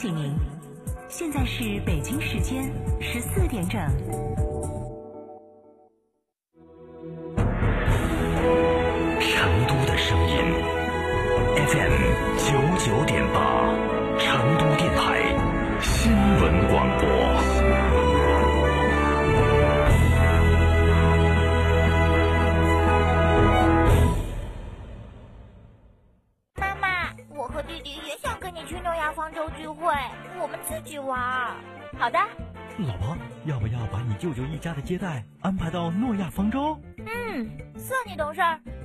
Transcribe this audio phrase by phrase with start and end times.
[0.00, 0.32] 醒您，
[1.08, 3.80] 现在是北京时间十四点整。
[9.18, 10.36] 成都的声音
[11.66, 12.46] ，FM 九
[12.78, 13.74] 九点八，
[14.20, 15.34] 成都电台
[15.82, 17.08] 新闻广播。
[26.54, 28.37] 妈妈，我和弟弟也想
[28.68, 29.90] 去诺亚方舟聚会，
[30.38, 31.18] 我们自己玩。
[31.98, 32.18] 好的，
[32.76, 36.78] 老婆，要不要把你舅舅一家的接待安排到诺亚方舟？
[36.98, 38.60] 嗯，算你懂事儿。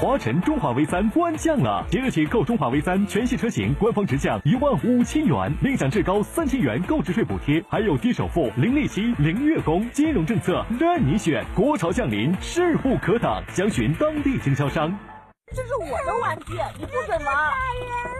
[0.00, 11.44] 华晨中华 V 三官降了，即日起购中华 V 三全系车型，官方直降一万五千元，另享至高三千元购置税补贴，还有低首付、零利息、零月供，金融政策任你选。
[11.54, 14.90] 国潮降临，势不可挡，详询当地经销商。
[15.54, 18.19] 这是我的玩具，你不准玩。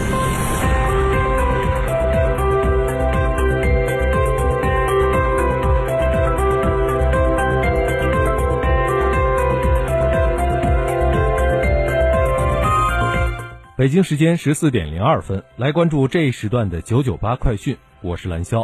[13.81, 18.63] 北京时间十四点零二分，来关注这一时段的九九八快讯，我是蓝霄。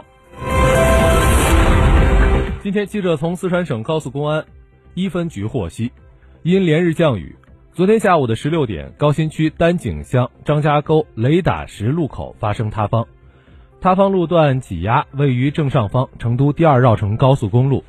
[2.61, 4.45] 今天，记者从四川省高速公安
[4.93, 5.91] 一分局获悉，
[6.43, 7.35] 因连日降雨，
[7.73, 13.07] 昨天下午的十六点，高新区丹景乡张家沟雷打石路口发生塌方，
[13.81, 17.83] 塌方路段挤压位于正上方成都第二绕城高速公路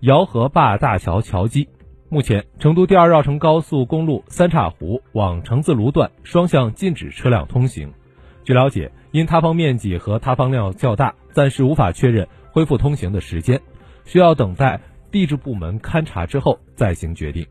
[0.00, 1.68] 姚河坝大桥桥基。
[2.12, 7.94] 目前，成都第二绕城高速公路三岔湖往成自泸段双向禁止车辆通行。
[8.42, 13.60] 据了解，因塌方面积和塌方量较大，暂时无法确认恢复通行的时间，
[14.04, 14.80] 需要等待
[15.12, 17.46] 地质部门勘察之后再行决定。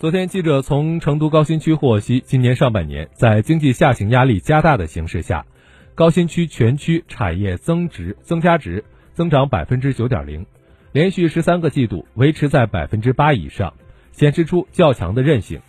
[0.00, 5.44] 昨天，记者从成都高新区获悉，今年上半年在经济下行压力加大的形势下，
[5.94, 10.46] 高新区全区产业增值增加值增长百分之九点零，
[10.92, 13.74] 连续十三个季度维持在百分之八以上，
[14.10, 15.60] 显示出较强的韧性。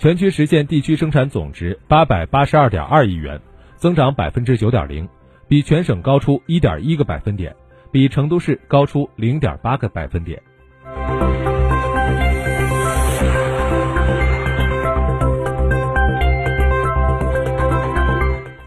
[0.00, 3.40] 全区实现地区生产总值八百八十二点二亿元，
[3.76, 5.08] 增长百分之九点零，
[5.46, 7.54] 比全省高出一点一个百分点，
[7.92, 10.42] 比成都市高出零点八个百分点。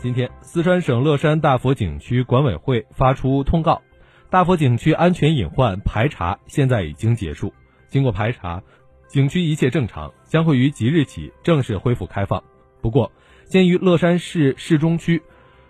[0.09, 3.83] 今天，四川省乐山大佛景区管委会发出通告，
[4.31, 7.53] 大佛景区安全隐患排查现在已经结束。
[7.89, 8.63] 经过排查，
[9.07, 12.43] 景区一切正常，将会于即日起正式恢复开放。
[12.81, 13.11] 不过，
[13.45, 15.21] 鉴于乐山市市中区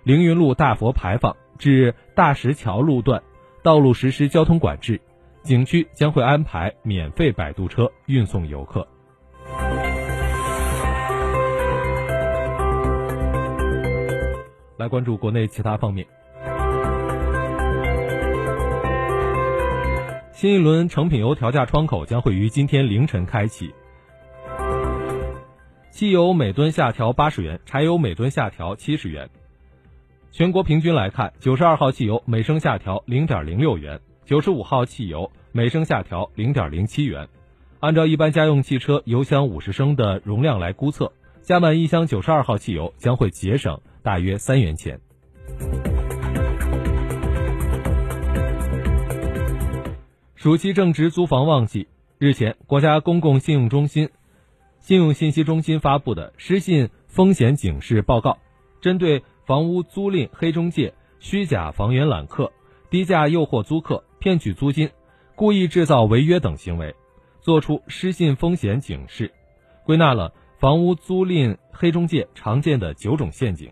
[0.03, 3.21] 凌云路大佛牌坊至大石桥路段
[3.61, 5.01] 道路实施交通管制，
[5.43, 8.87] 景区将会安排免费摆渡车运送游客。
[14.79, 16.07] 来关注国内其他方面。
[20.31, 23.73] 新一轮成品油调价窗口将会于今天凌晨开启，
[25.91, 29.29] 汽油每吨下调八十元，柴油每吨下调七十元。
[30.31, 37.27] 全国平均来看，九十二号汽油每升下调零点零六元，九十五号汽油每升下调零点零七元。
[37.81, 41.11] 按照一般家用汽车油箱五十升的容量来估测，
[41.41, 44.99] 加满一箱九十二号汽油将会节省大约三元钱。
[50.35, 51.87] 暑期正值租房旺季，
[52.17, 54.09] 日前，国家公共信用中心、
[54.79, 58.37] 信用信息中心发布的失信风险警示报告，
[58.79, 62.53] 针对房屋租赁黑中介、虚假房源揽客、
[62.89, 64.89] 低价诱惑租客、骗取租金、
[65.35, 66.95] 故意制造违约等行为，
[67.41, 69.33] 作出失信风险警示，
[69.83, 73.71] 归纳了房屋租赁黑中介常见的九种陷阱，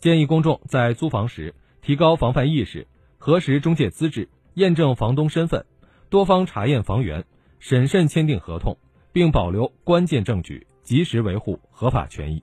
[0.00, 5.64] 建议公众在租房时提高防范意识，核实中介资质，验证房东身份，
[6.10, 7.24] 多方查验房源。
[7.60, 8.76] 审慎签订合同，
[9.12, 12.42] 并保留关键证据，及时维护合法权益。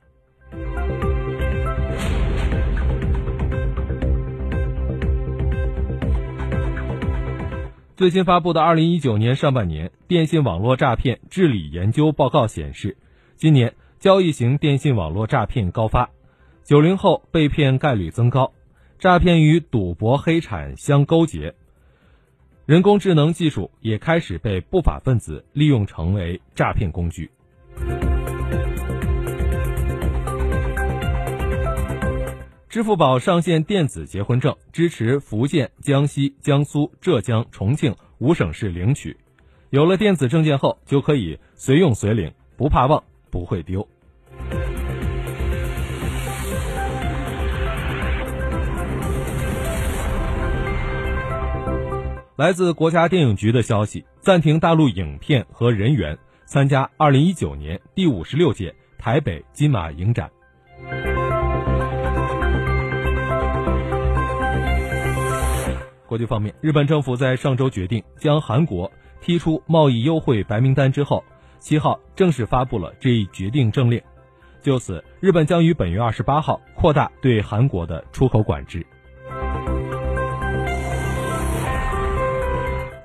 [7.98, 12.98] 最新发布的二零一九年上半年电信网络诈骗治理研究报告显示，
[13.44, 16.10] 今年交易型电信网络诈骗高发，
[16.64, 18.54] 九零后被骗概率增高，
[19.00, 21.54] 诈骗与赌博黑产相勾结。
[22.66, 27.30] 人工智能技术也开始被不法分子利用，成为诈骗工具。
[32.70, 39.18] 支付宝上线电子结婚证，支持福建、江西、江苏、浙江、重庆五省市领取。
[39.70, 43.88] 有了电子证件后，就可以随用随领，不怕忘，不会丢。
[52.36, 56.16] 来自国家电影局的消息，暂停大陆影片和人员
[56.46, 60.30] 参加二零一九年第五十六届台北金马影展。
[66.06, 68.92] 国际方面，日本政府在上周决定将韩国
[69.22, 71.24] 踢出贸易优惠白名单之后，
[71.64, 74.02] 七号正式发布了这一决定政令。
[74.62, 78.86] 就此，日本将于本月二十八号扩大对韩国的出口管制。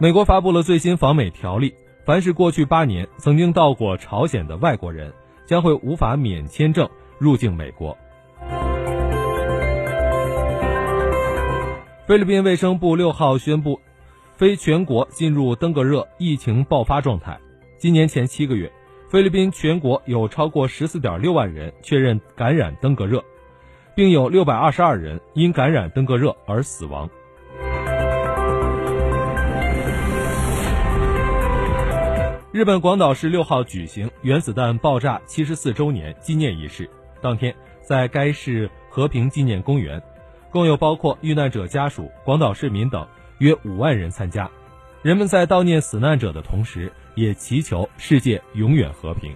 [0.01, 1.73] 美国发布了最新访美条例，
[2.05, 5.13] 凡是过去八年曾经到过朝鲜的外国人，
[5.47, 7.97] 将会无法免签证入境美国。
[12.09, 13.81] 菲律宾卫生部六号宣布，
[14.35, 17.39] 非全国进入登革热疫情爆发状态。
[17.79, 18.73] 今年前七个月，
[19.09, 23.23] 菲律宾全国有超过十四点六万人确认感染登革热，
[23.95, 27.09] 并有六百二十二人因感染登革热而死亡。
[32.51, 36.91] 日本广岛市六号举行原子弹爆炸七十四周年纪念仪式。
[37.21, 40.03] 当天，在该市和平纪念公园，
[40.51, 43.07] 共有包括遇难者家属、广岛市民等
[43.39, 44.51] 约五万人参加。
[45.01, 49.33] 人们在悼念死难者的同时，也祈求世界永远和平。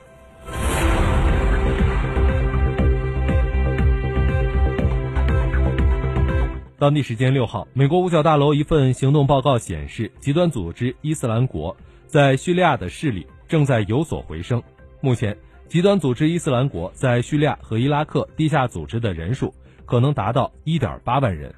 [6.81, 11.77] 当地时间六号，美国五角大楼一份行动报告显示，极端组织伊斯兰国。
[12.09, 14.61] 在叙利亚的势力正在有所回升。
[15.01, 15.39] 目前，
[15.69, 19.55] 极端组织伊斯兰国在叙利亚和伊拉克地下组织的人数
[19.87, 21.55] 可能达到1.8万人。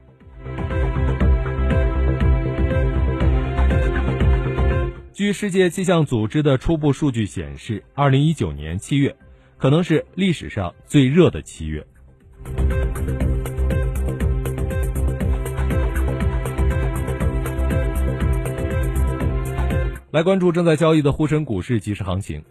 [5.14, 9.14] 据世界气象组织的初步数据显示，2019年七月
[9.56, 11.86] 可能是历史上最热的七月。
[20.10, 22.42] 来关注正在交易的沪深股市即时行情。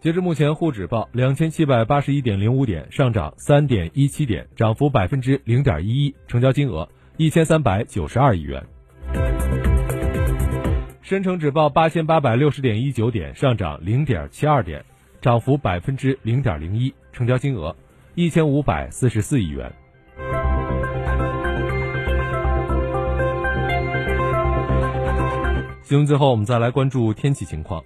[0.00, 8.66] 截至目前，沪指报两千七百八十一点零五点，上涨三点一七点，涨幅百分之零点一一，成交金额一千三百九十二亿元。
[11.08, 14.84] 深成指报八千八百六十点一九点，上涨零点七二点，
[15.22, 17.74] 涨幅百分之零点零一，成交金额
[18.14, 19.72] 一千五百四十四亿元。
[25.82, 27.82] 新闻最后，我们再来关注天气情况。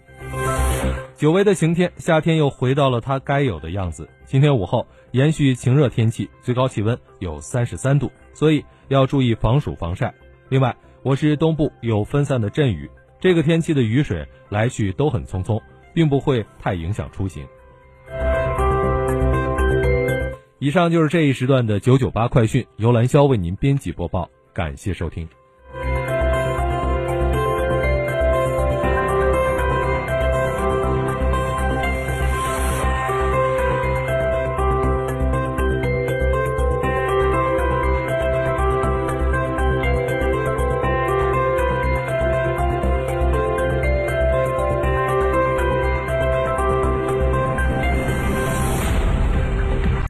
[1.16, 4.08] 久违的晴天，夏天又回到了它该有的样子。
[4.26, 10.12] 今天午后延续晴热天气，最高气温有三十三度，所以要注意防暑防晒。
[10.48, 10.74] 另外，
[11.04, 12.90] 我市东部有分散的阵雨，
[13.22, 15.62] 这个天气的雨水来去都很匆匆，
[15.94, 17.46] 并不会太影响出行。
[20.58, 25.28] 以上就是这一时段的九九八快讯，由兰霄为您编辑播报，感谢收听。